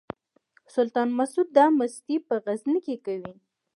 [0.75, 3.33] سلطان مسعود دا مستي په غزني کې کوي.